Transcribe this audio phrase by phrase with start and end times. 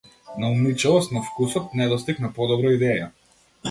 [0.43, 3.11] Наумничавост на вкусот, недостиг на подобра идеја?